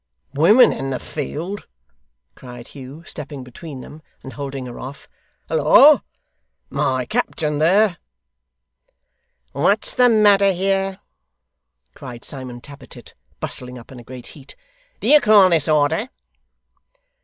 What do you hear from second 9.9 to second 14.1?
the matter here?' cried Simon Tappertit, bustling up in a